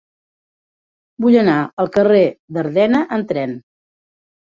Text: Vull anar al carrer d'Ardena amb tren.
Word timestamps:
Vull 1.27 1.37
anar 1.43 1.59
al 1.85 1.93
carrer 1.99 2.25
d'Ardena 2.59 3.07
amb 3.19 3.33
tren. 3.37 3.59